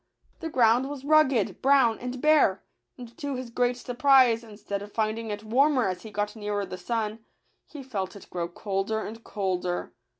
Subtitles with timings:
[0.39, 2.63] The ground was rugged, brown, and bare;
[2.97, 6.75] and to his great surprise, instead of finding it warmer as he got nearer the
[6.75, 7.19] sun,
[7.67, 9.93] he felt it grow colder and colder.